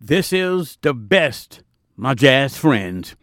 This 0.00 0.32
is 0.32 0.76
the 0.82 0.92
best, 0.92 1.62
my 1.96 2.14
jazz 2.14 2.56
friends, 2.56 3.16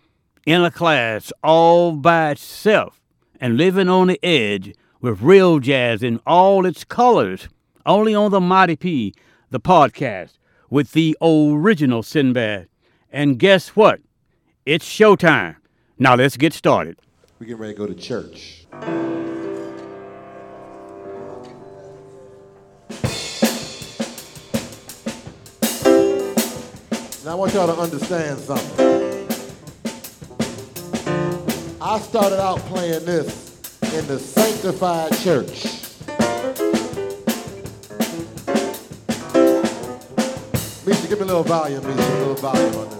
in 0.45 0.64
a 0.64 0.71
class 0.71 1.31
all 1.44 1.91
by 1.91 2.31
itself 2.31 3.01
and 3.40 3.57
living 3.57 3.90
on 3.90 4.07
the 4.07 4.20
edge 4.26 4.73
with 4.99 5.21
real 5.21 5.60
jazz 5.60 6.02
in 6.02 6.20
all 6.26 6.65
its 6.65 6.84
colors, 6.84 7.49
only 7.86 8.15
on 8.15 8.31
the 8.31 8.42
Mighty 8.42 8.76
P, 8.76 9.13
the 9.49 9.60
podcast, 9.60 10.38
with 10.70 10.94
the 10.94 11.15
original 11.21 12.04
Sinbad. 12.04 12.68
And 13.12 13.38
guess 13.38 13.70
what? 13.70 14.00
It's 14.66 14.86
showtime. 14.88 15.58
Now 16.00 16.16
let's 16.16 16.38
get 16.38 16.54
started. 16.54 16.98
We're 17.40 17.48
getting 17.48 17.62
ready 17.62 17.74
to 17.74 17.78
go 17.78 17.88
to 17.88 17.96
church. 17.96 18.66
Now 27.24 27.34
I 27.34 27.36
want 27.36 27.54
y'all 27.54 27.68
to 27.68 27.80
understand 27.80 28.39
something. 28.39 28.88
I 31.79 32.00
started 32.00 32.41
out 32.41 32.57
playing 32.62 33.05
this 33.05 33.59
in 33.93 34.07
the 34.07 34.17
sanctified 34.17 35.16
church. 35.20 35.65
Misha, 40.84 41.07
give 41.07 41.20
me 41.20 41.26
a 41.26 41.27
little 41.27 41.43
volume, 41.43 41.85
Misha, 41.85 42.02
a 42.02 42.17
little 42.26 42.34
volume 42.34 42.76
on 42.76 42.89
this. 42.89 42.98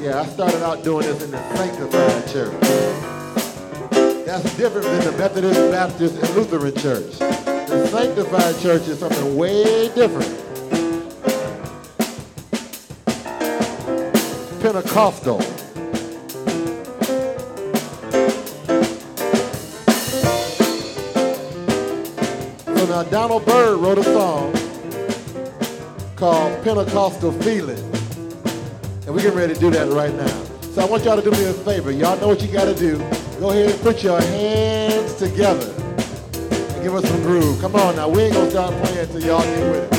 Yeah, 0.00 0.20
I 0.22 0.26
started 0.28 0.62
out 0.64 0.82
doing 0.82 1.04
this 1.04 1.22
in 1.22 1.30
the 1.30 1.56
sanctified 1.56 2.26
church. 2.32 2.58
That's 4.24 4.56
different 4.56 4.86
than 4.86 5.04
the 5.04 5.18
Methodist, 5.18 5.70
Baptist, 5.70 6.16
and 6.16 6.34
Lutheran 6.34 6.74
church. 6.76 7.47
Sanctified 7.90 8.58
church 8.60 8.86
is 8.86 8.98
something 8.98 9.34
way 9.34 9.88
different. 9.94 10.28
Pentecostal. 14.60 15.40
So 22.76 22.86
now 22.86 23.04
Donald 23.04 23.46
Byrd 23.46 23.80
wrote 23.80 23.96
a 23.96 24.04
song 24.04 24.52
called 26.14 26.62
Pentecostal 26.62 27.32
Feeling. 27.40 27.78
And 29.06 29.14
we're 29.14 29.22
getting 29.22 29.38
ready 29.38 29.54
to 29.54 29.60
do 29.60 29.70
that 29.70 29.88
right 29.88 30.14
now. 30.14 30.44
So 30.74 30.82
I 30.82 30.84
want 30.84 31.04
y'all 31.04 31.16
to 31.16 31.22
do 31.22 31.30
me 31.30 31.46
a 31.46 31.54
favor. 31.54 31.90
Y'all 31.90 32.20
know 32.20 32.28
what 32.28 32.42
you 32.42 32.52
got 32.52 32.66
to 32.66 32.74
do. 32.74 32.98
Go 33.40 33.48
ahead 33.48 33.70
and 33.70 33.80
put 33.80 34.04
your 34.04 34.20
hands 34.20 35.14
together 35.14 35.87
give 36.88 37.04
us 37.04 37.10
some 37.10 37.22
groove. 37.22 37.60
Come 37.60 37.74
on 37.74 37.96
now. 37.96 38.08
We 38.08 38.22
ain't 38.22 38.32
to 38.32 38.50
start 38.50 38.72
playing 38.82 38.98
until 39.00 39.20
y'all 39.20 39.42
get 39.42 39.70
with 39.70 39.92
it. 39.92 39.97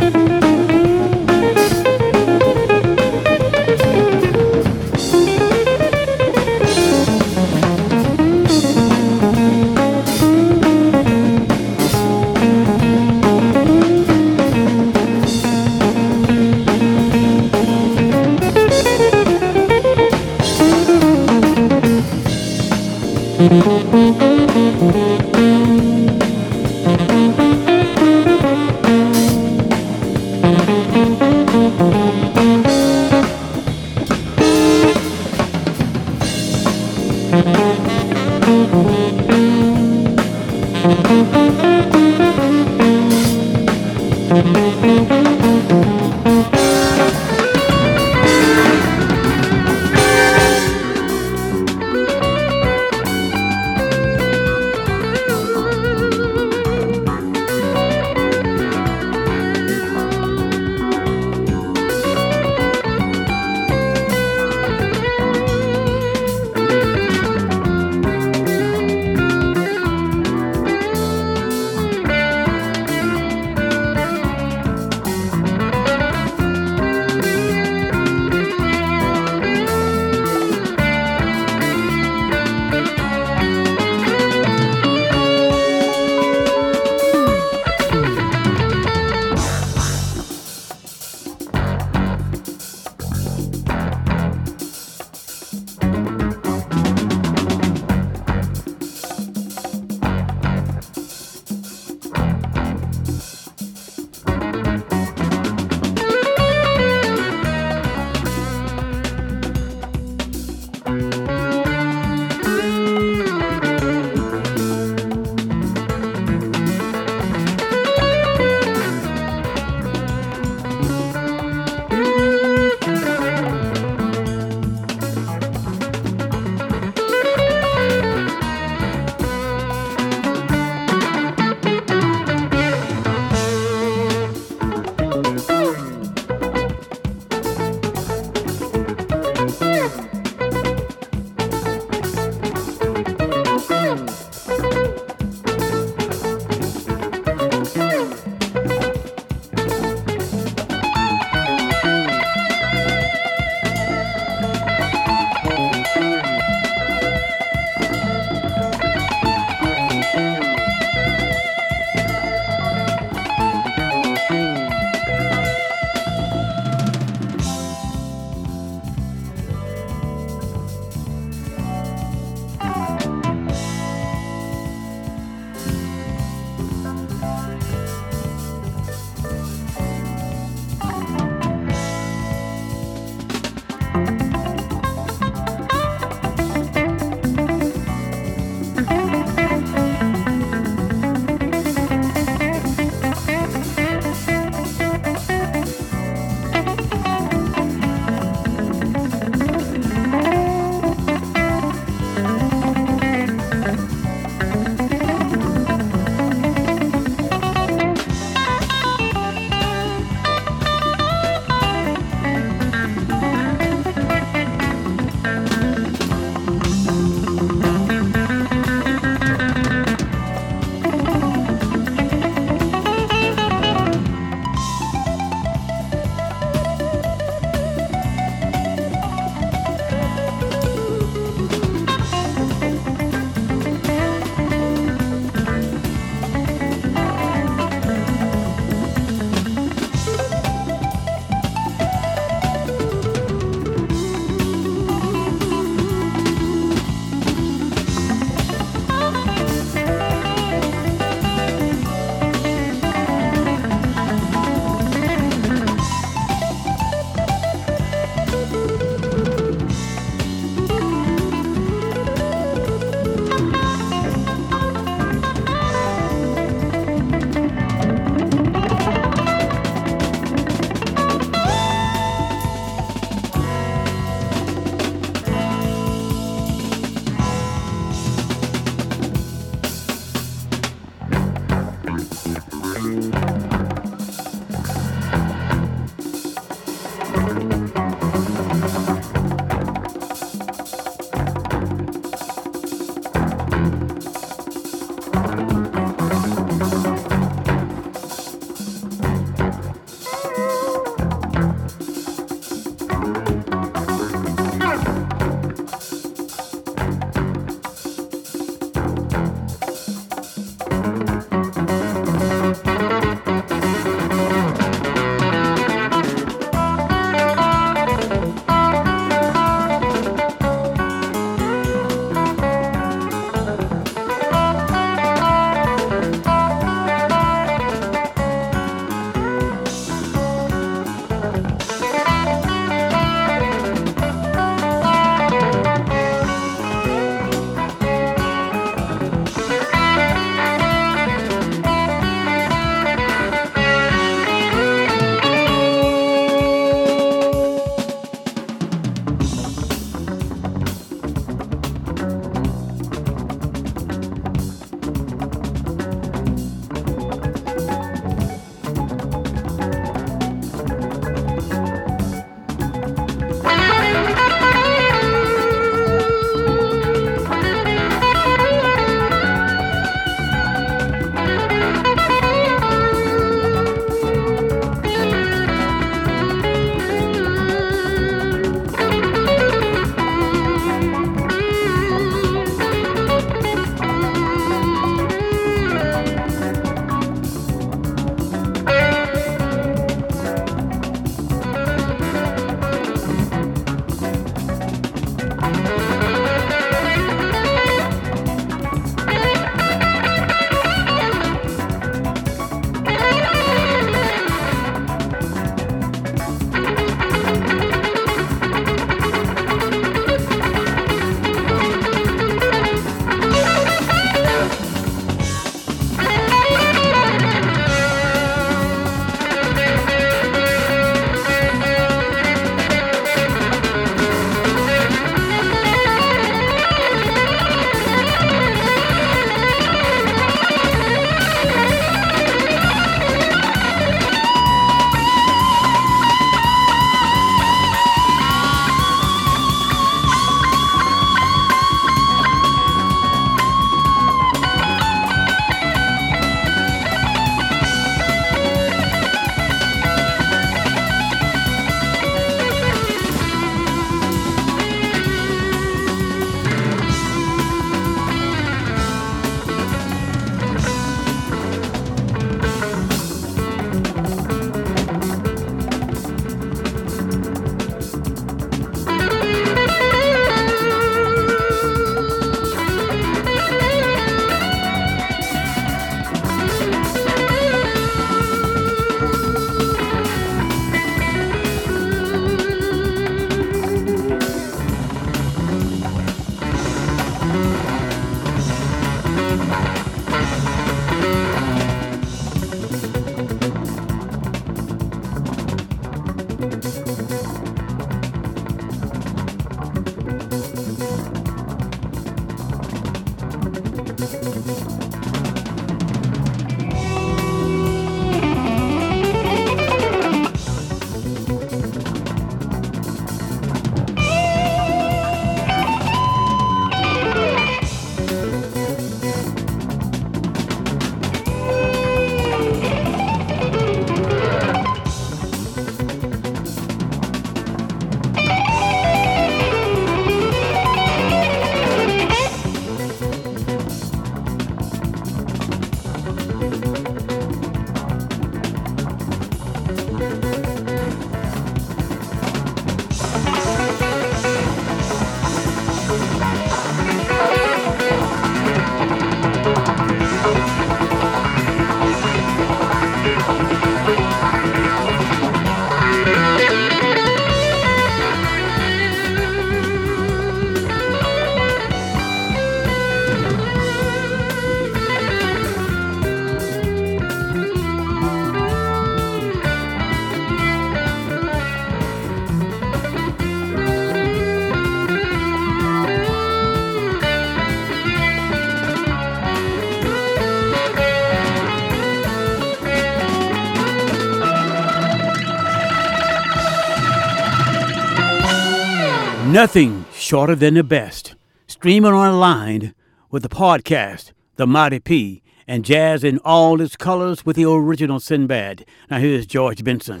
Nothing 589.36 589.84
shorter 589.92 590.34
than 590.34 590.54
the 590.54 590.64
best. 590.64 591.14
Streaming 591.46 591.92
online 591.92 592.74
with 593.10 593.22
the 593.22 593.28
podcast, 593.28 594.12
The 594.36 594.46
Mighty 594.46 594.80
P, 594.80 595.22
and 595.46 595.62
jazz 595.62 596.02
in 596.02 596.16
all 596.20 596.58
its 596.62 596.74
colors 596.74 597.26
with 597.26 597.36
the 597.36 597.44
original 597.44 598.00
Sinbad. 598.00 598.64
Now 598.90 598.96
here's 598.96 599.26
George 599.26 599.62
Benson. 599.62 600.00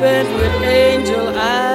with 0.00 0.62
angel 0.62 1.28
eyes. 1.28 1.69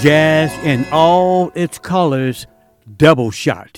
jazz 0.00 0.50
in 0.64 0.86
all 0.92 1.52
its 1.54 1.78
colors, 1.78 2.46
double 2.96 3.30
shot. 3.30 3.76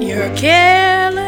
You're 0.00 0.34
careless 0.34 1.18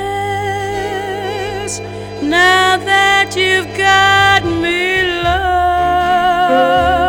now 2.23 2.79
that 2.79 3.37
you've 3.37 3.77
got 3.77 4.45
me 4.45 5.03
love. 5.23 7.00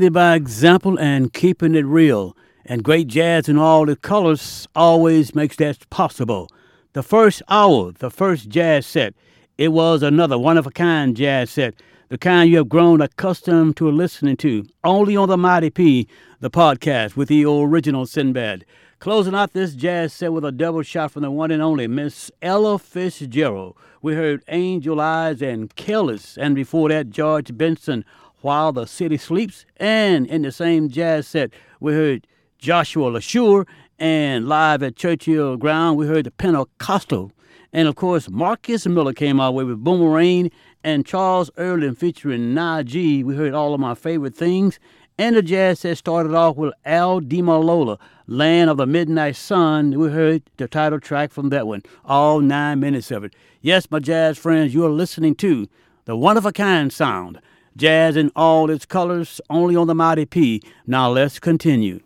Leading 0.00 0.14
by 0.14 0.34
example 0.34 0.98
and 0.98 1.30
keeping 1.34 1.74
it 1.74 1.84
real. 1.84 2.34
And 2.64 2.82
great 2.82 3.06
jazz 3.06 3.50
in 3.50 3.58
all 3.58 3.84
the 3.84 3.96
colors 3.96 4.66
always 4.74 5.34
makes 5.34 5.56
that 5.56 5.90
possible. 5.90 6.48
The 6.94 7.02
first 7.02 7.42
hour, 7.50 7.92
the 7.92 8.10
first 8.10 8.48
jazz 8.48 8.86
set, 8.86 9.12
it 9.58 9.68
was 9.68 10.02
another 10.02 10.38
one 10.38 10.56
of 10.56 10.66
a 10.66 10.70
kind 10.70 11.14
jazz 11.14 11.50
set, 11.50 11.74
the 12.08 12.16
kind 12.16 12.48
you 12.48 12.56
have 12.56 12.70
grown 12.70 13.02
accustomed 13.02 13.76
to 13.76 13.90
listening 13.90 14.38
to, 14.38 14.64
only 14.84 15.18
on 15.18 15.28
the 15.28 15.36
Mighty 15.36 15.68
P, 15.68 16.08
the 16.40 16.50
podcast 16.50 17.14
with 17.14 17.28
the 17.28 17.44
original 17.44 18.06
Sinbad. 18.06 18.64
Closing 19.00 19.34
out 19.34 19.52
this 19.52 19.74
jazz 19.74 20.14
set 20.14 20.32
with 20.32 20.46
a 20.46 20.52
double 20.52 20.82
shot 20.82 21.10
from 21.10 21.22
the 21.22 21.30
one 21.30 21.50
and 21.50 21.62
only 21.62 21.86
Miss 21.88 22.30
Ella 22.40 22.78
Fitzgerald. 22.78 23.76
We 24.00 24.14
heard 24.14 24.42
Angel 24.48 24.98
Eyes 24.98 25.42
and 25.42 25.74
Careless, 25.76 26.38
and 26.38 26.54
before 26.54 26.88
that, 26.88 27.10
George 27.10 27.54
Benson, 27.54 28.06
while 28.40 28.72
the 28.72 28.86
City 28.86 29.16
Sleeps. 29.16 29.64
And 29.76 30.26
in 30.26 30.42
the 30.42 30.52
same 30.52 30.88
jazz 30.88 31.26
set, 31.26 31.50
we 31.80 31.92
heard 31.92 32.26
Joshua 32.58 33.10
LeSure. 33.10 33.66
And 33.98 34.48
live 34.48 34.82
at 34.82 34.96
Churchill 34.96 35.58
Ground, 35.58 35.98
we 35.98 36.06
heard 36.06 36.24
the 36.24 36.30
Pentecostal. 36.30 37.32
And 37.72 37.86
of 37.86 37.96
course, 37.96 38.30
Marcus 38.30 38.86
Miller 38.86 39.12
came 39.12 39.38
our 39.40 39.52
way 39.52 39.64
with 39.64 39.84
Boomerang 39.84 40.50
and 40.82 41.04
Charles 41.04 41.50
Earland 41.58 41.98
featuring 41.98 42.54
Najee. 42.54 43.22
We 43.22 43.36
heard 43.36 43.52
all 43.52 43.74
of 43.74 43.80
my 43.80 43.94
favorite 43.94 44.34
things. 44.34 44.80
And 45.18 45.36
the 45.36 45.42
jazz 45.42 45.80
set 45.80 45.98
started 45.98 46.34
off 46.34 46.56
with 46.56 46.72
Al 46.86 47.20
Di 47.20 47.42
Meola, 47.42 47.98
Land 48.26 48.70
of 48.70 48.78
the 48.78 48.86
Midnight 48.86 49.36
Sun. 49.36 49.98
We 49.98 50.08
heard 50.08 50.42
the 50.56 50.66
title 50.66 50.98
track 50.98 51.30
from 51.30 51.50
that 51.50 51.66
one, 51.66 51.82
all 52.06 52.40
nine 52.40 52.80
minutes 52.80 53.10
of 53.10 53.24
it. 53.24 53.34
Yes, 53.60 53.90
my 53.90 53.98
jazz 53.98 54.38
friends, 54.38 54.72
you 54.72 54.82
are 54.86 54.90
listening 54.90 55.34
to 55.36 55.68
the 56.06 56.16
one 56.16 56.38
of 56.38 56.46
a 56.46 56.52
kind 56.52 56.90
sound 56.90 57.38
Jazz 57.76 58.16
in 58.16 58.30
all 58.34 58.70
its 58.70 58.84
colors, 58.84 59.40
only 59.48 59.76
on 59.76 59.86
the 59.86 59.94
Mighty 59.94 60.26
P. 60.26 60.62
Now 60.86 61.10
let's 61.10 61.38
continue. 61.38 62.00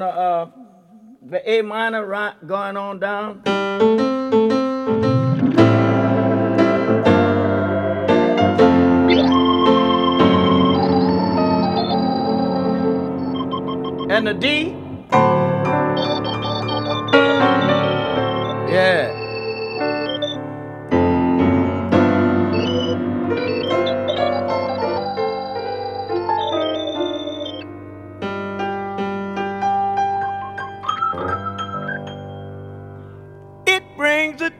On 0.00 0.06
the, 0.08 0.14
uh, 0.14 0.50
the 1.28 1.50
A 1.50 1.62
minor 1.62 2.06
right, 2.06 2.32
going 2.46 2.78
on 2.78 3.00
down. 3.00 3.42
And 14.10 14.26
the 14.26 14.32
D. 14.32 14.74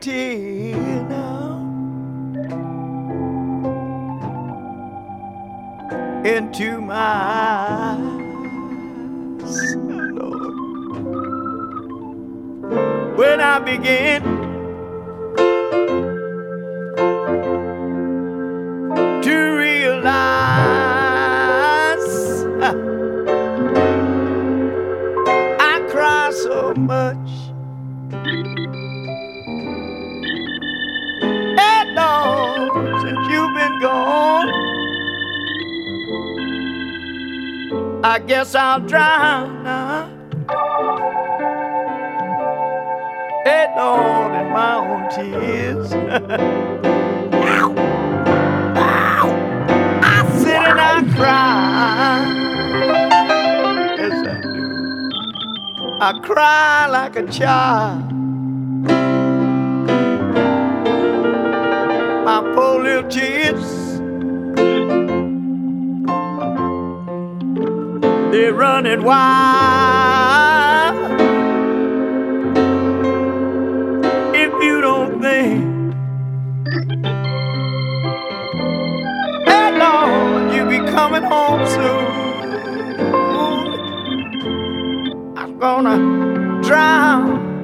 now 0.07 1.59
into 6.25 6.81
my 6.81 7.97
eyes, 9.43 9.75
Lord. 9.75 10.53
When 13.17 13.41
I 13.41 13.59
begin 13.59 14.23
to 19.21 19.35
realize 19.57 20.07
I 25.59 25.79
cry 25.91 26.31
so 26.31 26.73
much. 26.73 27.30
Gone, 33.91 34.49
I 38.03 38.19
guess 38.19 38.55
I'll 38.55 38.79
drown 38.79 39.63
now. 39.63 40.11
Lord, 43.81 44.33
in 44.39 44.47
my 44.51 44.75
own 44.75 45.09
tears. 45.09 45.91
I 50.03 50.15
sit 50.37 50.61
and 50.69 50.79
I 50.79 51.01
cry. 51.15 52.21
Yes, 53.97 54.17
I 54.27 54.41
do. 54.41 54.65
I 55.99 56.19
cry 56.21 56.87
like 56.87 57.15
a 57.15 57.25
child. 57.31 58.11
My 62.23 62.39
poor 62.53 62.83
little 62.83 63.09
tears. 63.09 63.80
Running 68.49 69.03
wild. 69.03 70.95
If 74.35 74.51
you 74.63 74.81
don't 74.81 75.21
think, 75.21 75.95
hey 79.47 79.77
Lord, 79.77 80.53
you 80.53 80.65
be 80.69 80.79
coming 80.91 81.23
home 81.23 81.65
soon. 81.67 82.31
I'm 85.37 85.59
gonna 85.59 85.97
drown. 86.63 87.59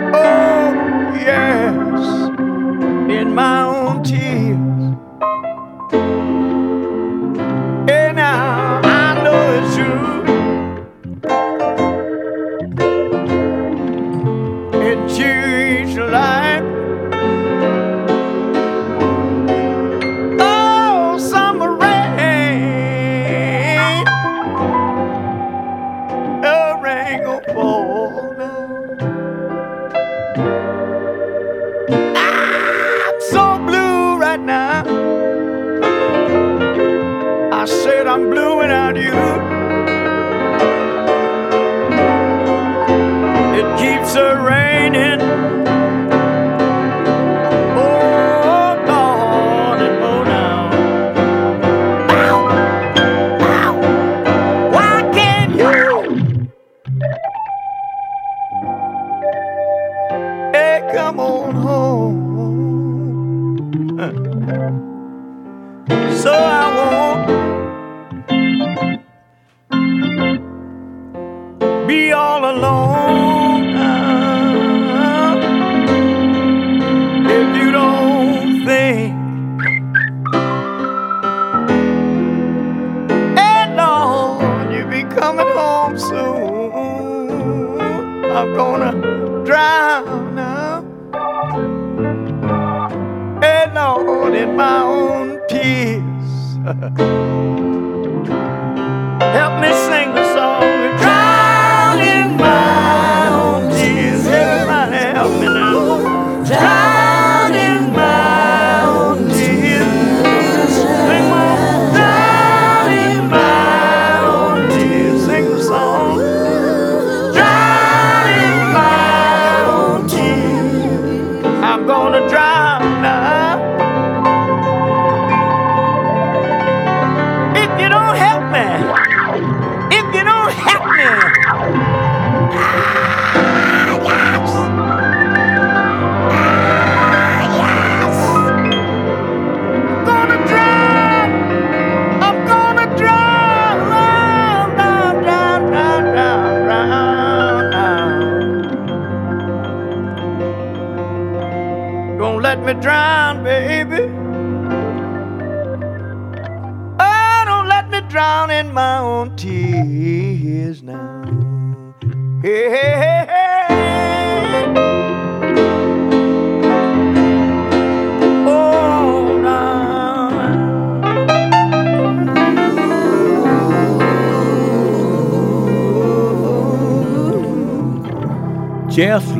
Oh, 0.00 0.72
yes, 1.14 2.30
in 3.10 3.34
my 3.34 3.62
own 3.62 4.02
tears. 4.04 4.67
Keeps 44.18 44.32
a 44.32 44.36
raining. 44.42 45.47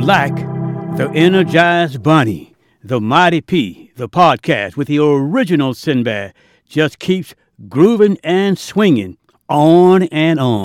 Like 0.09 0.37
the 0.97 1.09
Energizer 1.09 2.03
bunny, 2.03 2.55
the 2.83 2.99
mighty 2.99 3.43
P, 3.43 3.93
the 3.97 4.09
podcast 4.09 4.75
with 4.75 4.89
the 4.89 4.99
original 5.01 5.75
Sinbad 5.75 6.33
just 6.67 6.99
keeps 6.99 7.35
grooving 7.69 8.17
and 8.25 8.59
swinging 8.59 9.19
on 9.51 10.05
and 10.05 10.41
on. 10.41 10.65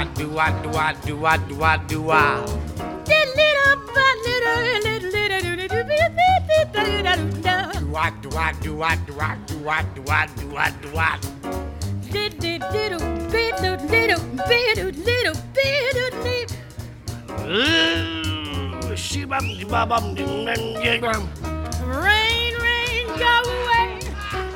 Do 0.00 0.38
I, 0.38 0.50
do 0.62 0.70
I, 0.72 0.94
do 1.04 1.26
I, 1.26 1.36
do 1.36 1.36
I, 1.36 1.36
do 1.36 1.62
I, 1.62 1.76
do 1.76 2.10
I. 2.10 2.46
Do 7.80 7.96
I, 7.96 8.10
do 8.22 8.30
I, 8.34 8.52
do 8.62 8.82
I, 8.82 8.96
do 8.96 9.20
I, 9.20 9.36
do 9.44 9.68
I, 9.68 9.82
do 9.82 10.02
I, 10.08 10.26
do 10.26 10.56
I, 10.56 10.70
do 10.80 10.96
I. 10.96 11.18
Ooh, 17.44 18.96
shibam, 18.96 19.44
dibabam, 19.58 20.14
dim, 20.14 20.46
dim, 20.46 20.80
dim, 20.80 21.00
dim. 21.02 21.28
Rain, 21.84 22.54
rain, 22.56 23.06
go 23.20 23.34
away. 23.52 24.00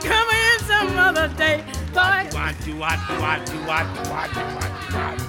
Come 0.00 0.30
in 0.32 0.58
some 0.66 0.98
other 0.98 1.28
day. 1.36 1.64
Boy, 1.92 2.28
Do 2.32 2.38
I, 2.38 2.54
do 2.64 2.82
I, 2.82 2.96
do 2.96 3.14
I, 3.22 3.44
do 3.44 3.58
I, 3.68 3.84
do 3.92 4.00
I, 4.10 4.28
do 4.32 4.40
I, 4.40 4.68
do 4.90 4.96
I. 4.96 5.23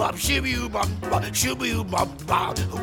bop, 0.00 0.14
shibby 0.14 0.56
bop, 0.72 0.88
bop, 1.10 1.22
shibby 1.24 1.74
bop, 1.90 2.08
bop. 2.26 2.79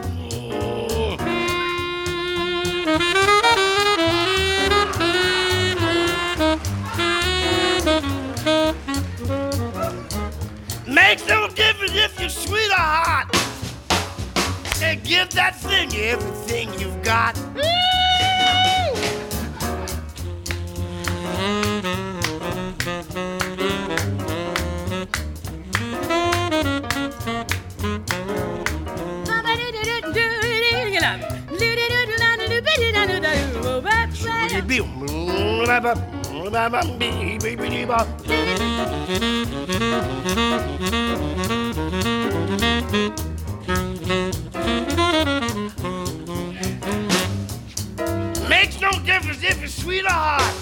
Makes 48.50 48.82
no 48.82 48.92
difference 49.06 49.44
if 49.44 49.64
it's 49.64 49.84
sweet 49.84 50.06
or 50.06 50.10
hot. 50.10 50.54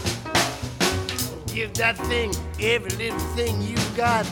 Give 1.54 1.74
that 1.76 1.96
thing 2.10 2.34
every 2.60 2.92
little 2.98 3.20
thing 3.36 3.62
you 3.62 3.78
got. 3.96 4.26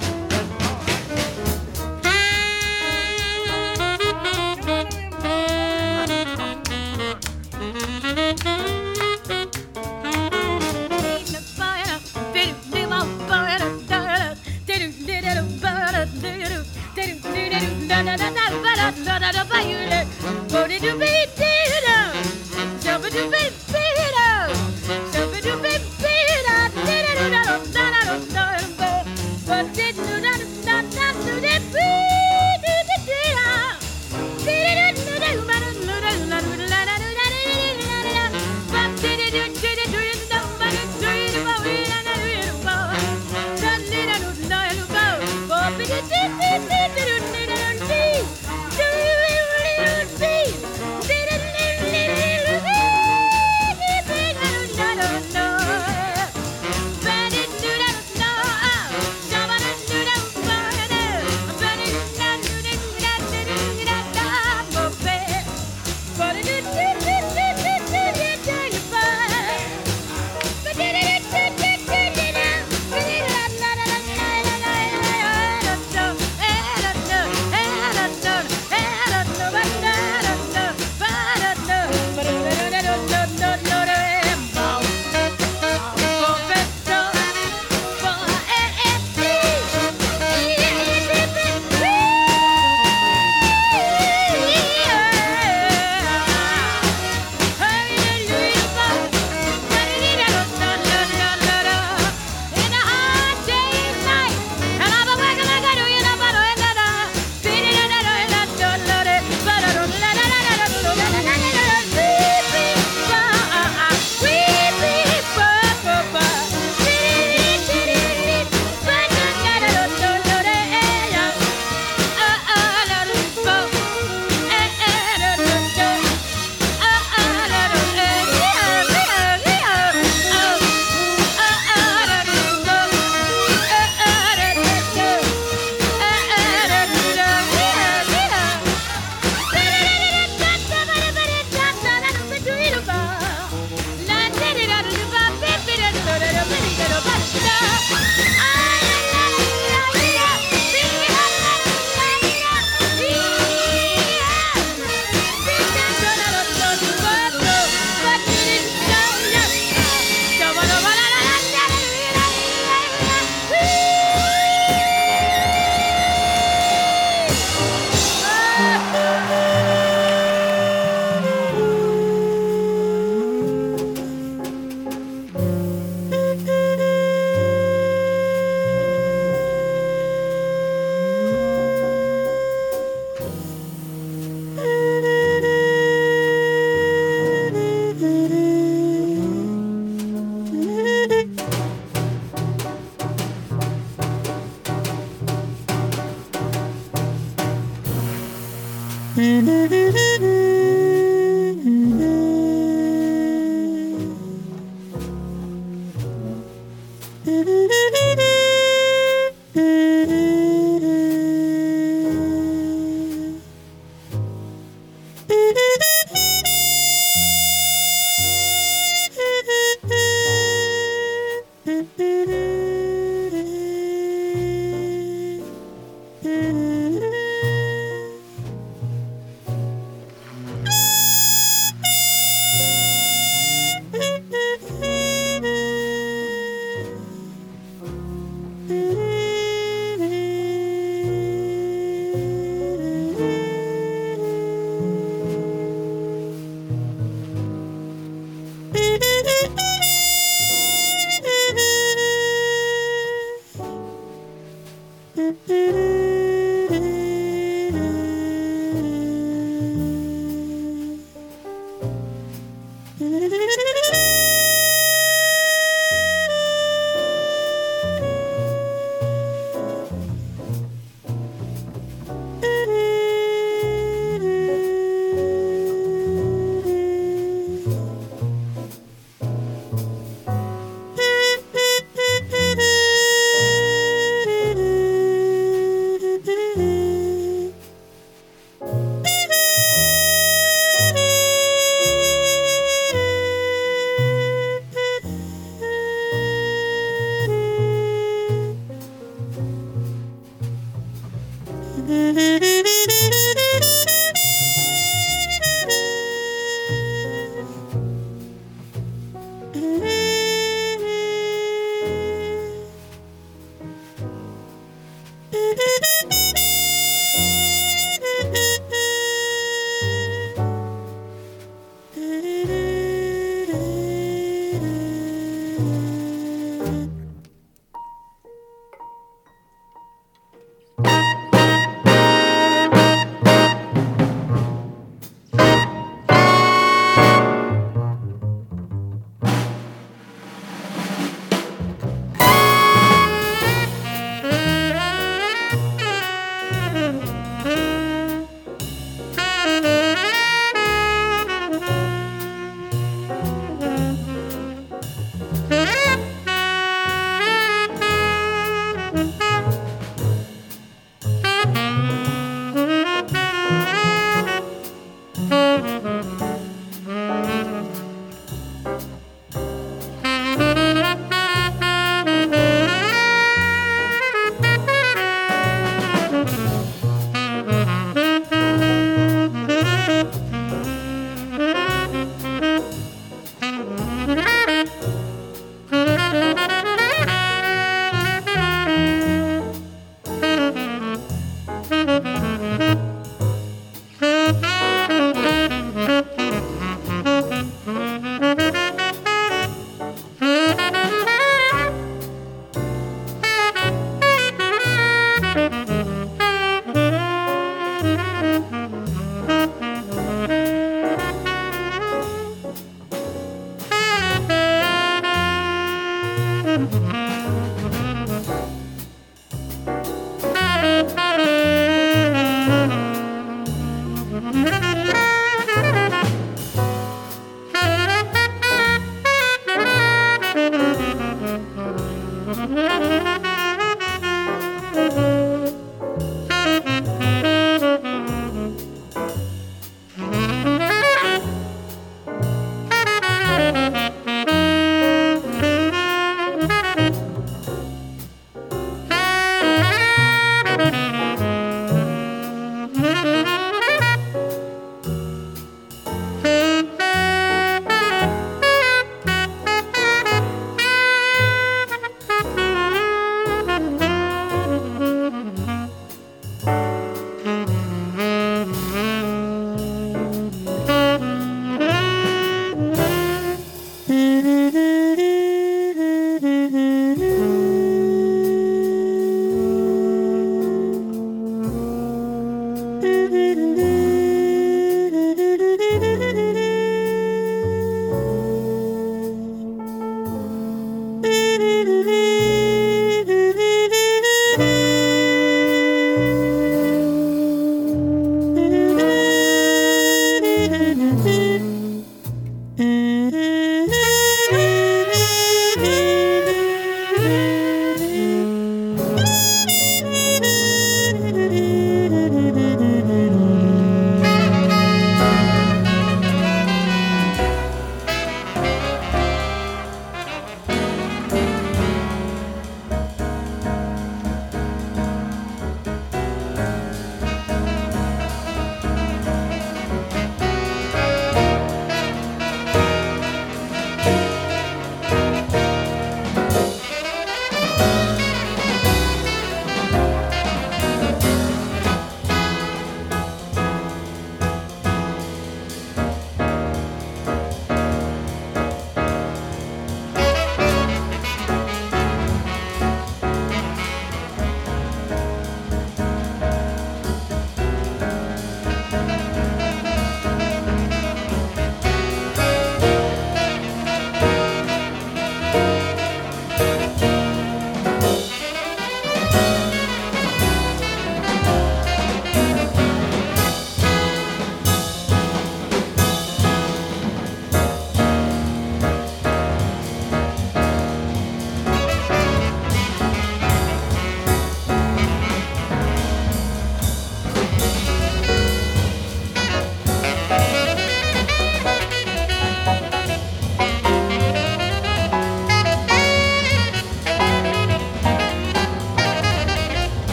Mm-hmm. 199.16 199.83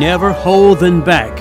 Never 0.00 0.32
holding 0.32 1.02
back. 1.02 1.36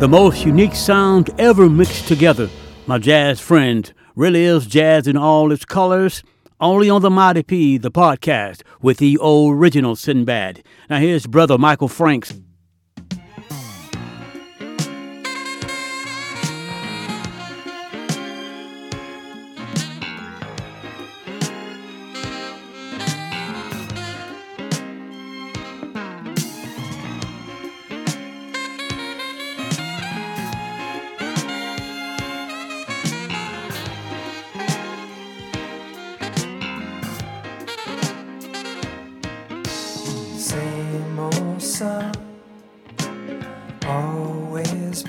The 0.00 0.08
most 0.08 0.44
unique 0.44 0.74
sound 0.74 1.30
ever 1.38 1.70
mixed 1.70 2.08
together. 2.08 2.50
My 2.84 2.98
jazz 2.98 3.38
friend 3.38 3.90
really 4.16 4.42
is 4.42 4.66
jazz 4.66 5.06
in 5.06 5.16
all 5.16 5.52
its 5.52 5.64
colors. 5.64 6.24
Only 6.60 6.90
on 6.90 7.02
the 7.02 7.10
Mighty 7.10 7.44
P, 7.44 7.78
the 7.78 7.92
podcast, 7.92 8.62
with 8.80 8.98
the 8.98 9.18
original 9.22 9.94
Sinbad. 9.94 10.64
Now 10.90 10.98
here's 10.98 11.28
brother 11.28 11.56
Michael 11.56 11.86
Franks. 11.86 12.34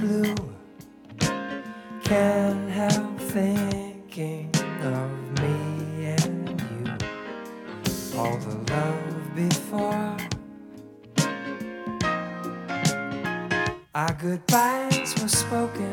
Always. 0.04 0.36
Can't 2.04 2.70
help 2.70 3.20
thinking 3.20 4.50
of 4.84 5.12
me 5.42 6.06
and 6.18 6.62
you. 6.62 8.20
All 8.20 8.38
the 8.38 8.56
love 8.74 9.36
before. 9.36 10.18
Our 13.96 14.14
goodbyes 14.14 15.14
were 15.22 15.28
spoken. 15.30 15.93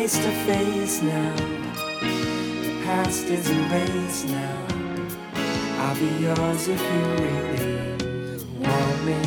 Face 0.00 0.18
to 0.18 0.30
face 0.46 1.02
now. 1.02 1.36
The 2.62 2.80
past 2.84 3.24
is 3.26 3.50
erased 3.50 4.28
now. 4.28 4.66
I'll 5.76 5.94
be 5.94 6.08
yours 6.24 6.68
if 6.68 6.80
you 6.92 7.02
really 7.20 8.44
want 8.64 9.04
me. 9.04 9.20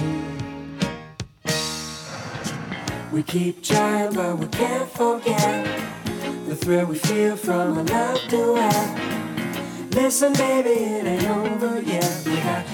We 3.12 3.22
keep 3.22 3.64
trying, 3.64 4.16
but 4.16 4.40
we 4.40 4.48
can't 4.48 4.90
forget 4.90 5.64
the 6.48 6.56
thrill 6.56 6.88
we 6.88 6.98
feel 6.98 7.36
from 7.38 7.78
a 7.78 7.84
love 7.84 8.22
duet. 8.28 9.94
Listen, 9.94 10.34
baby, 10.34 10.70
it 10.70 11.06
ain't 11.06 11.28
over 11.30 11.82
yet. 11.82 12.24
We 12.26 12.38
got 12.38 12.66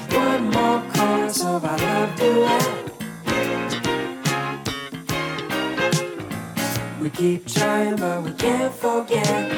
keep 7.20 7.46
trying, 7.46 7.98
but 7.98 8.24
we 8.24 8.32
can't 8.32 8.74
forget 8.74 9.52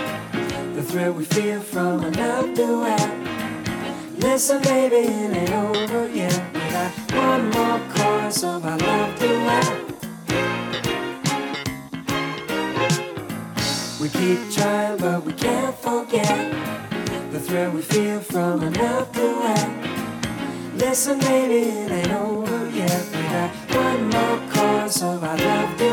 the 0.73 0.81
thrill 0.81 1.13
we 1.13 1.23
feel 1.23 1.61
from 1.61 2.03
a 2.03 2.09
love 2.09 2.55
duet. 2.55 3.09
Listen, 4.17 4.59
baby, 4.63 4.95
it 4.95 5.37
ain't 5.37 5.53
over 5.53 6.09
yet. 6.09 6.41
We 6.55 6.59
got 6.71 6.91
one 7.13 7.51
more 7.51 7.79
chorus 7.93 8.43
of 8.43 8.65
our 8.65 8.79
love 8.79 9.13
duet. 9.19 9.67
We 14.01 14.09
keep 14.09 14.39
trying, 14.51 14.97
but 14.97 15.23
we 15.23 15.33
can't 15.33 15.75
forget 15.75 16.35
the 17.31 17.39
thrill 17.39 17.69
we 17.73 17.83
feel 17.83 18.21
from 18.21 18.63
a 18.63 18.71
love 18.71 19.11
duet. 19.11 19.67
Listen, 20.77 21.19
baby, 21.19 21.69
it 21.69 21.91
ain't 21.91 22.11
over 22.13 22.69
yet. 22.71 23.05
We 23.13 23.21
got 23.35 23.51
one 23.83 24.09
more 24.09 24.39
chorus 24.51 25.03
of 25.03 25.23
our 25.23 25.37
love 25.37 25.77
duet. 25.77 25.90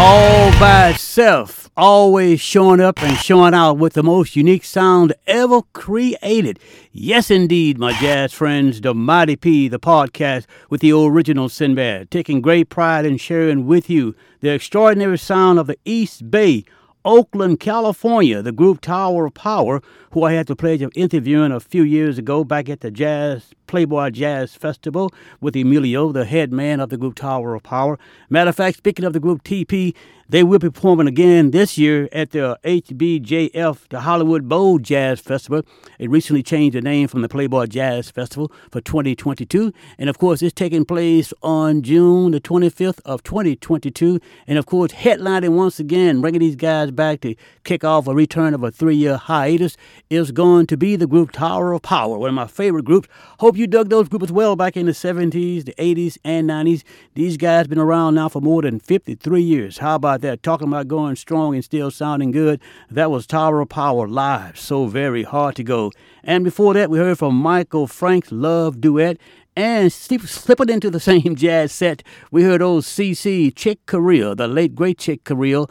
All 0.00 0.52
by 0.60 0.90
itself, 0.90 1.68
always 1.76 2.40
showing 2.40 2.80
up 2.80 3.02
and 3.02 3.16
showing 3.16 3.52
out 3.52 3.78
with 3.78 3.94
the 3.94 4.02
most 4.04 4.36
unique 4.36 4.62
sound 4.62 5.12
ever 5.26 5.60
created. 5.72 6.60
Yes, 6.92 7.32
indeed, 7.32 7.78
my 7.78 7.92
jazz 7.94 8.32
friends, 8.32 8.80
the 8.80 8.94
Mighty 8.94 9.34
P, 9.34 9.66
the 9.66 9.80
podcast 9.80 10.46
with 10.70 10.82
the 10.82 10.92
original 10.92 11.48
Sinbad, 11.48 12.12
taking 12.12 12.40
great 12.40 12.68
pride 12.68 13.06
in 13.06 13.16
sharing 13.16 13.66
with 13.66 13.90
you 13.90 14.14
the 14.38 14.50
extraordinary 14.50 15.18
sound 15.18 15.58
of 15.58 15.66
the 15.66 15.78
East 15.84 16.30
Bay. 16.30 16.64
Oakland, 17.04 17.58
California, 17.58 18.40
the 18.40 18.52
group 18.52 18.80
Tower 18.80 19.26
of 19.26 19.34
Power, 19.34 19.80
who 20.12 20.22
I 20.22 20.34
had 20.34 20.46
the 20.46 20.54
pleasure 20.54 20.86
of 20.86 20.92
interviewing 20.94 21.50
a 21.50 21.58
few 21.58 21.82
years 21.82 22.18
ago 22.18 22.44
back 22.44 22.68
at 22.68 22.80
the 22.80 22.90
Jazz 22.90 23.54
Playboy 23.68 24.10
Jazz 24.10 24.54
Festival 24.54 25.12
with 25.40 25.54
Emilio, 25.54 26.10
the 26.10 26.24
head 26.24 26.52
man 26.52 26.80
of 26.80 26.88
the 26.88 26.96
group 26.96 27.14
Tower 27.14 27.54
of 27.54 27.62
Power. 27.62 27.98
Matter 28.28 28.50
of 28.50 28.56
fact, 28.56 28.78
speaking 28.78 29.04
of 29.04 29.12
the 29.12 29.20
group 29.20 29.44
TP, 29.44 29.94
they 30.30 30.42
will 30.42 30.58
be 30.58 30.68
performing 30.68 31.08
again 31.08 31.52
this 31.52 31.78
year 31.78 32.06
at 32.12 32.32
the 32.32 32.58
HBJF, 32.62 33.88
the 33.88 34.00
Hollywood 34.00 34.46
Bowl 34.46 34.78
Jazz 34.78 35.20
Festival. 35.20 35.62
It 35.98 36.10
recently 36.10 36.42
changed 36.42 36.76
the 36.76 36.82
name 36.82 37.08
from 37.08 37.22
the 37.22 37.30
Playboy 37.30 37.64
Jazz 37.64 38.10
Festival 38.10 38.52
for 38.70 38.82
2022. 38.82 39.72
And 39.96 40.10
of 40.10 40.18
course, 40.18 40.42
it's 40.42 40.52
taking 40.52 40.84
place 40.84 41.32
on 41.42 41.80
June 41.80 42.32
the 42.32 42.42
25th 42.42 43.00
of 43.06 43.22
2022. 43.22 44.20
And 44.46 44.58
of 44.58 44.66
course, 44.66 44.92
headlining 44.92 45.56
once 45.56 45.80
again, 45.80 46.20
bringing 46.20 46.40
these 46.40 46.56
guys 46.56 46.90
back 46.90 47.22
to 47.22 47.34
kick 47.64 47.82
off 47.82 48.06
a 48.06 48.14
return 48.14 48.52
of 48.52 48.62
a 48.62 48.70
three 48.70 48.96
year 48.96 49.16
hiatus 49.16 49.78
is 50.10 50.30
going 50.30 50.66
to 50.66 50.76
be 50.76 50.94
the 50.94 51.06
group 51.06 51.32
Tower 51.32 51.72
of 51.72 51.80
Power, 51.80 52.18
one 52.18 52.28
of 52.28 52.34
my 52.34 52.46
favorite 52.46 52.84
groups. 52.84 53.08
Hope 53.40 53.56
you 53.58 53.66
dug 53.66 53.90
those 53.90 54.08
groups 54.08 54.26
as 54.26 54.32
well 54.32 54.56
back 54.56 54.76
in 54.76 54.86
the 54.86 54.92
70s, 54.92 55.64
the 55.64 55.74
80s, 55.74 56.16
and 56.24 56.48
90s. 56.48 56.84
These 57.14 57.36
guys 57.36 57.66
been 57.66 57.78
around 57.78 58.14
now 58.14 58.28
for 58.28 58.40
more 58.40 58.62
than 58.62 58.78
53 58.78 59.42
years. 59.42 59.78
How 59.78 59.96
about 59.96 60.20
that? 60.20 60.42
Talking 60.42 60.68
about 60.68 60.86
going 60.86 61.16
strong 61.16 61.54
and 61.54 61.64
still 61.64 61.90
sounding 61.90 62.30
good. 62.30 62.60
That 62.90 63.10
was 63.10 63.26
Tower 63.26 63.60
of 63.60 63.68
Power 63.68 64.06
live. 64.06 64.58
So 64.58 64.86
very 64.86 65.24
hard 65.24 65.56
to 65.56 65.64
go. 65.64 65.90
And 66.22 66.44
before 66.44 66.74
that, 66.74 66.88
we 66.88 66.98
heard 66.98 67.18
from 67.18 67.34
Michael 67.34 67.86
Frank's 67.86 68.30
Love 68.30 68.80
Duet. 68.80 69.18
And 69.56 69.92
slip, 69.92 70.20
slipping 70.20 70.68
into 70.68 70.88
the 70.88 71.00
same 71.10 71.34
jazz 71.34 71.72
set, 71.72 72.04
we 72.30 72.44
heard 72.44 72.62
old 72.62 72.84
CC 72.84 73.52
Chick 73.52 73.84
Corea, 73.86 74.36
the 74.36 74.46
late 74.46 74.76
great 74.76 74.98
Chick 74.98 75.24
Corea, 75.24 75.64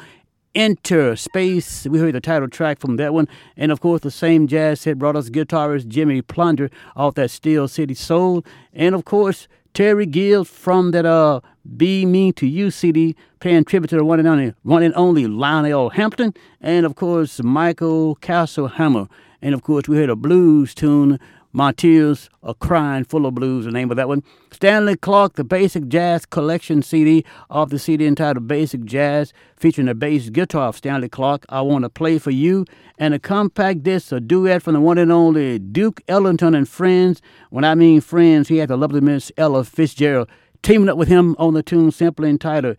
Inner 0.57 1.15
Space. 1.15 1.85
We 1.85 1.99
heard 1.99 2.15
the 2.15 2.19
title 2.19 2.47
track 2.47 2.79
from 2.79 2.95
that 2.95 3.13
one. 3.13 3.27
And 3.55 3.71
of 3.71 3.79
course, 3.79 4.01
the 4.01 4.09
same 4.09 4.47
jazz 4.47 4.81
set 4.81 4.97
brought 4.97 5.15
us 5.15 5.29
guitarist 5.29 5.87
Jimmy 5.87 6.23
Ponder 6.23 6.71
off 6.95 7.13
that 7.13 7.29
Steel 7.29 7.67
City 7.67 7.93
Soul. 7.93 8.43
And 8.73 8.95
of 8.95 9.05
course, 9.05 9.47
Terry 9.75 10.07
Gibbs 10.07 10.49
from 10.49 10.89
that 10.91 11.05
uh 11.05 11.41
Be 11.77 12.07
Mean 12.07 12.33
to 12.33 12.47
You 12.47 12.71
CD, 12.71 13.15
paying 13.39 13.65
tribute 13.65 13.89
to 13.89 13.97
the 13.97 14.03
one 14.03 14.17
and 14.17 14.27
only, 14.27 14.55
one 14.63 14.81
and 14.81 14.95
only 14.95 15.27
Lionel 15.27 15.91
Hampton, 15.91 16.33
and 16.59 16.87
of 16.87 16.95
course 16.95 17.39
Michael 17.43 18.15
Castlehammer. 18.15 19.07
And 19.43 19.53
of 19.53 19.61
course 19.61 19.87
we 19.87 19.97
heard 19.97 20.09
a 20.09 20.15
blues 20.15 20.73
tune, 20.73 21.19
My 21.53 21.71
Tears 21.71 22.29
Are 22.43 22.53
Crying 22.53 23.05
Full 23.05 23.25
of 23.25 23.35
Blues, 23.35 23.65
the 23.65 23.71
name 23.71 23.89
of 23.89 23.97
that 23.97 24.07
one. 24.07 24.21
Stanley 24.51 24.97
Clarke, 24.97 25.33
the 25.33 25.43
Basic 25.43 25.87
Jazz 25.87 26.25
Collection 26.25 26.81
CD 26.81 27.23
off 27.49 27.69
the 27.69 27.79
CD 27.79 28.05
entitled 28.05 28.47
Basic 28.47 28.83
Jazz, 28.83 29.31
featuring 29.55 29.87
the 29.87 29.95
bass 29.95 30.29
guitar 30.29 30.67
of 30.67 30.77
Stanley 30.77 31.09
Clarke. 31.09 31.45
I 31.49 31.61
want 31.61 31.83
to 31.83 31.89
play 31.89 32.19
for 32.19 32.31
you, 32.31 32.65
and 32.97 33.13
a 33.13 33.19
compact 33.19 33.83
disc, 33.83 34.11
a 34.11 34.19
duet 34.19 34.61
from 34.61 34.73
the 34.73 34.81
one 34.81 34.97
and 34.97 35.11
only 35.11 35.57
Duke 35.57 36.01
Ellington 36.07 36.53
and 36.53 36.67
friends. 36.67 37.21
When 37.49 37.63
I 37.63 37.75
mean 37.75 38.01
friends, 38.01 38.49
he 38.49 38.57
had 38.57 38.69
the 38.69 38.77
lovely 38.77 39.01
Miss 39.01 39.31
Ella 39.37 39.63
Fitzgerald 39.63 40.29
teaming 40.61 40.89
up 40.89 40.97
with 40.97 41.07
him 41.07 41.35
on 41.39 41.53
the 41.53 41.63
tune 41.63 41.91
simply 41.91 42.29
entitled 42.29 42.75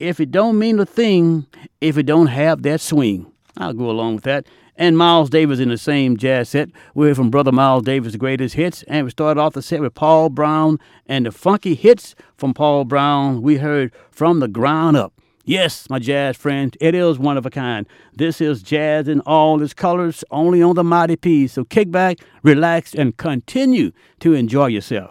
If 0.00 0.18
It 0.18 0.32
Don't 0.32 0.58
Mean 0.58 0.80
a 0.80 0.86
Thing, 0.86 1.46
If 1.80 1.96
It 1.96 2.06
Don't 2.06 2.26
Have 2.26 2.62
That 2.62 2.80
Swing. 2.80 3.30
I'll 3.56 3.74
go 3.74 3.90
along 3.90 4.16
with 4.16 4.24
that. 4.24 4.46
And 4.78 4.96
Miles 4.96 5.28
Davis 5.28 5.58
in 5.58 5.70
the 5.70 5.76
same 5.76 6.16
jazz 6.16 6.50
set. 6.50 6.70
We're 6.94 7.16
from 7.16 7.30
Brother 7.30 7.50
Miles 7.50 7.82
Davis' 7.82 8.14
greatest 8.14 8.54
hits. 8.54 8.84
And 8.84 9.04
we 9.04 9.10
started 9.10 9.40
off 9.40 9.54
the 9.54 9.60
set 9.60 9.80
with 9.80 9.96
Paul 9.96 10.30
Brown 10.30 10.78
and 11.06 11.26
the 11.26 11.32
funky 11.32 11.74
hits 11.74 12.14
from 12.36 12.54
Paul 12.54 12.84
Brown 12.84 13.42
we 13.42 13.56
heard 13.56 13.92
from 14.12 14.38
the 14.38 14.46
ground 14.46 14.96
up. 14.96 15.12
Yes, 15.44 15.90
my 15.90 15.98
jazz 15.98 16.36
friend, 16.36 16.76
it 16.80 16.94
is 16.94 17.18
one 17.18 17.36
of 17.36 17.44
a 17.44 17.50
kind. 17.50 17.88
This 18.14 18.40
is 18.40 18.62
jazz 18.62 19.08
in 19.08 19.20
all 19.22 19.60
its 19.62 19.74
colors, 19.74 20.22
only 20.30 20.62
on 20.62 20.76
the 20.76 20.84
Mighty 20.84 21.16
P. 21.16 21.48
So 21.48 21.64
kick 21.64 21.90
back, 21.90 22.18
relax, 22.44 22.94
and 22.94 23.16
continue 23.16 23.90
to 24.20 24.34
enjoy 24.34 24.66
yourself. 24.66 25.10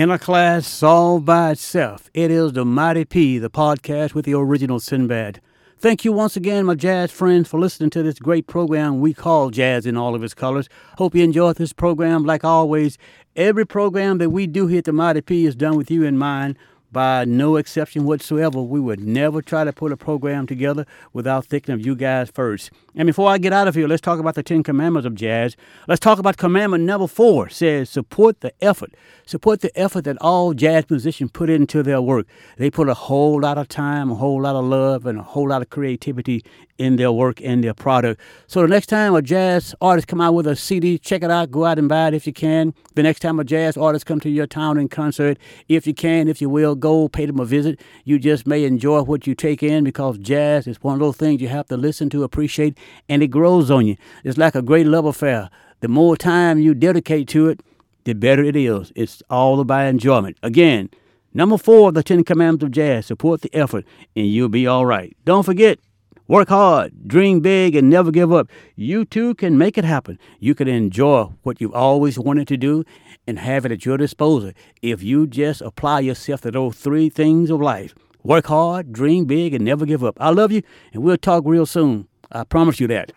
In 0.00 0.10
a 0.10 0.18
class 0.18 0.82
all 0.82 1.20
by 1.20 1.50
itself, 1.50 2.08
it 2.14 2.30
is 2.30 2.54
the 2.54 2.64
Mighty 2.64 3.04
P, 3.04 3.36
the 3.36 3.50
podcast 3.50 4.14
with 4.14 4.24
the 4.24 4.32
original 4.32 4.80
Sinbad. 4.80 5.42
Thank 5.76 6.06
you 6.06 6.12
once 6.14 6.36
again, 6.36 6.64
my 6.64 6.74
jazz 6.74 7.10
friends, 7.10 7.50
for 7.50 7.60
listening 7.60 7.90
to 7.90 8.02
this 8.02 8.18
great 8.18 8.46
program 8.46 9.00
we 9.00 9.12
call 9.12 9.50
Jazz 9.50 9.84
in 9.84 9.98
All 9.98 10.14
of 10.14 10.24
Its 10.24 10.32
Colors. 10.32 10.70
Hope 10.96 11.14
you 11.14 11.22
enjoyed 11.22 11.56
this 11.56 11.74
program. 11.74 12.24
Like 12.24 12.44
always, 12.44 12.96
every 13.36 13.66
program 13.66 14.16
that 14.16 14.30
we 14.30 14.46
do 14.46 14.68
here 14.68 14.78
at 14.78 14.86
the 14.86 14.92
Mighty 14.94 15.20
P 15.20 15.44
is 15.44 15.54
done 15.54 15.76
with 15.76 15.90
you 15.90 16.02
in 16.04 16.16
mind. 16.16 16.56
By 16.90 17.26
no 17.26 17.56
exception 17.56 18.04
whatsoever, 18.04 18.62
we 18.62 18.80
would 18.80 19.00
never 19.00 19.42
try 19.42 19.64
to 19.64 19.72
put 19.72 19.92
a 19.92 19.98
program 19.98 20.46
together 20.46 20.86
without 21.12 21.44
thinking 21.44 21.74
of 21.74 21.84
you 21.84 21.94
guys 21.94 22.30
first. 22.30 22.70
And 22.96 23.06
before 23.06 23.30
I 23.30 23.38
get 23.38 23.52
out 23.52 23.68
of 23.68 23.76
here, 23.76 23.86
let's 23.86 24.00
talk 24.00 24.18
about 24.18 24.34
the 24.34 24.42
Ten 24.42 24.64
Commandments 24.64 25.06
of 25.06 25.14
jazz. 25.14 25.56
Let's 25.86 26.00
talk 26.00 26.18
about 26.18 26.36
commandment 26.36 26.84
number 26.84 27.06
four. 27.06 27.48
Says 27.48 27.88
support 27.88 28.40
the 28.40 28.52
effort. 28.60 28.94
Support 29.26 29.60
the 29.60 29.78
effort 29.78 30.02
that 30.04 30.16
all 30.20 30.54
jazz 30.54 30.84
musicians 30.90 31.30
put 31.30 31.50
into 31.50 31.84
their 31.84 32.02
work. 32.02 32.26
They 32.56 32.68
put 32.68 32.88
a 32.88 32.94
whole 32.94 33.40
lot 33.40 33.58
of 33.58 33.68
time, 33.68 34.10
a 34.10 34.16
whole 34.16 34.42
lot 34.42 34.56
of 34.56 34.64
love, 34.64 35.06
and 35.06 35.20
a 35.20 35.22
whole 35.22 35.48
lot 35.48 35.62
of 35.62 35.70
creativity 35.70 36.44
in 36.78 36.96
their 36.96 37.12
work 37.12 37.40
and 37.42 37.62
their 37.62 37.74
product. 37.74 38.20
So 38.46 38.62
the 38.62 38.68
next 38.68 38.86
time 38.86 39.14
a 39.14 39.20
jazz 39.20 39.74
artist 39.82 40.08
come 40.08 40.20
out 40.20 40.32
with 40.32 40.46
a 40.46 40.56
CD, 40.56 40.98
check 40.98 41.22
it 41.22 41.30
out. 41.30 41.50
Go 41.50 41.66
out 41.66 41.78
and 41.78 41.88
buy 41.88 42.08
it 42.08 42.14
if 42.14 42.26
you 42.26 42.32
can. 42.32 42.74
The 42.94 43.02
next 43.02 43.20
time 43.20 43.38
a 43.38 43.44
jazz 43.44 43.76
artist 43.76 44.06
come 44.06 44.18
to 44.20 44.30
your 44.30 44.46
town 44.46 44.78
in 44.78 44.88
concert, 44.88 45.38
if 45.68 45.86
you 45.86 45.92
can, 45.92 46.26
if 46.26 46.40
you 46.40 46.48
will, 46.48 46.74
go 46.74 47.06
pay 47.06 47.26
them 47.26 47.38
a 47.38 47.44
visit. 47.44 47.78
You 48.04 48.18
just 48.18 48.46
may 48.46 48.64
enjoy 48.64 49.02
what 49.02 49.26
you 49.26 49.34
take 49.34 49.62
in 49.62 49.84
because 49.84 50.18
jazz 50.18 50.66
is 50.66 50.82
one 50.82 50.94
of 50.94 51.00
those 51.00 51.18
things 51.18 51.42
you 51.42 51.48
have 51.48 51.66
to 51.68 51.76
listen 51.76 52.08
to, 52.10 52.24
appreciate, 52.24 52.78
and 53.08 53.22
it 53.22 53.28
grows 53.28 53.70
on 53.70 53.86
you. 53.86 53.96
It's 54.24 54.38
like 54.38 54.54
a 54.54 54.62
great 54.62 54.86
love 54.86 55.04
affair. 55.04 55.50
The 55.80 55.88
more 55.88 56.16
time 56.16 56.58
you 56.58 56.74
dedicate 56.74 57.28
to 57.28 57.48
it, 57.48 57.60
the 58.04 58.14
better 58.14 58.42
it 58.42 58.56
is. 58.56 58.92
It's 58.96 59.22
all 59.30 59.60
about 59.60 59.86
enjoyment. 59.86 60.38
Again, 60.42 60.90
number 61.34 61.58
four 61.58 61.88
of 61.88 61.94
the 61.94 62.02
Ten 62.02 62.24
Commandments 62.24 62.64
of 62.64 62.70
Jazz 62.70 63.06
support 63.06 63.42
the 63.42 63.54
effort, 63.54 63.84
and 64.16 64.26
you'll 64.26 64.48
be 64.48 64.66
all 64.66 64.86
right. 64.86 65.16
Don't 65.24 65.44
forget, 65.44 65.78
work 66.26 66.48
hard, 66.48 67.08
dream 67.08 67.40
big, 67.40 67.74
and 67.74 67.90
never 67.90 68.10
give 68.10 68.32
up. 68.32 68.48
You 68.76 69.04
too 69.04 69.34
can 69.34 69.58
make 69.58 69.76
it 69.76 69.84
happen. 69.84 70.18
You 70.38 70.54
can 70.54 70.68
enjoy 70.68 71.30
what 71.42 71.60
you've 71.60 71.74
always 71.74 72.18
wanted 72.18 72.48
to 72.48 72.56
do 72.56 72.84
and 73.26 73.38
have 73.38 73.64
it 73.64 73.72
at 73.72 73.84
your 73.84 73.96
disposal 73.96 74.52
if 74.82 75.02
you 75.02 75.26
just 75.26 75.60
apply 75.60 76.00
yourself 76.00 76.40
to 76.42 76.50
those 76.50 76.76
three 76.76 77.08
things 77.08 77.50
of 77.50 77.60
life. 77.60 77.94
Work 78.22 78.46
hard, 78.46 78.92
dream 78.92 79.24
big, 79.24 79.54
and 79.54 79.64
never 79.64 79.86
give 79.86 80.04
up. 80.04 80.16
I 80.20 80.30
love 80.30 80.52
you, 80.52 80.62
and 80.92 81.02
we'll 81.02 81.16
talk 81.16 81.44
real 81.46 81.64
soon. 81.64 82.06
I 82.32 82.44
promise 82.44 82.78
you 82.78 82.86
that. 82.88 83.12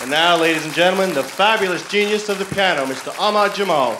And 0.00 0.10
now, 0.10 0.36
ladies 0.36 0.64
and 0.64 0.72
gentlemen, 0.72 1.12
the 1.12 1.24
fabulous 1.24 1.86
genius 1.88 2.28
of 2.28 2.38
the 2.38 2.44
piano, 2.46 2.86
Mr. 2.86 3.12
Ahmad 3.18 3.54
Jamal. 3.54 3.98